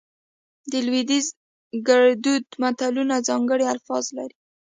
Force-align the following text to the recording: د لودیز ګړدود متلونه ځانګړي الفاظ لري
د 0.71 0.73
لودیز 0.87 1.27
ګړدود 1.87 2.43
متلونه 2.61 3.15
ځانګړي 3.27 3.65
الفاظ 3.73 4.05
لري 4.17 4.37